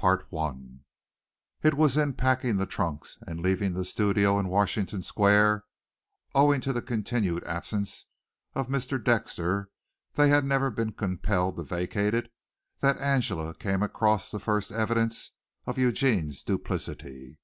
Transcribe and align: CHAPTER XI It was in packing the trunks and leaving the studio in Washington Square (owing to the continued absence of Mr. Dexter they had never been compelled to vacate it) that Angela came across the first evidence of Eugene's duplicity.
CHAPTER 0.00 0.24
XI 0.30 0.82
It 1.64 1.74
was 1.74 1.96
in 1.96 2.12
packing 2.12 2.58
the 2.58 2.64
trunks 2.64 3.18
and 3.26 3.40
leaving 3.40 3.72
the 3.72 3.84
studio 3.84 4.38
in 4.38 4.46
Washington 4.46 5.02
Square 5.02 5.64
(owing 6.32 6.60
to 6.60 6.72
the 6.72 6.80
continued 6.80 7.42
absence 7.42 8.06
of 8.54 8.68
Mr. 8.68 9.02
Dexter 9.02 9.68
they 10.14 10.28
had 10.28 10.44
never 10.44 10.70
been 10.70 10.92
compelled 10.92 11.56
to 11.56 11.64
vacate 11.64 12.14
it) 12.14 12.32
that 12.82 12.98
Angela 13.00 13.52
came 13.52 13.82
across 13.82 14.30
the 14.30 14.38
first 14.38 14.70
evidence 14.70 15.32
of 15.66 15.76
Eugene's 15.76 16.44
duplicity. 16.44 17.40